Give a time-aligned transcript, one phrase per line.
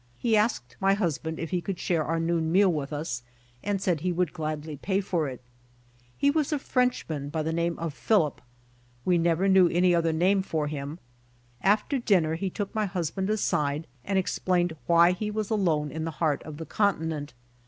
[0.17, 3.21] He asked my hus band if he could share our noon meal with us,
[3.63, 5.43] and said he would gladly pay for it.
[6.17, 8.41] He was a Frenchman by the name of Philip.
[9.05, 10.97] We never knew any other name for him.
[11.61, 16.09] After dinner he took ray husband aside and explained why he was alone in the
[16.17, 17.35] heart of the continent.